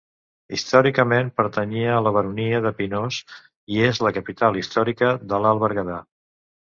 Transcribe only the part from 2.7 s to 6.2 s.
Pinós i és la capital històrica de l'Alt Berguedà.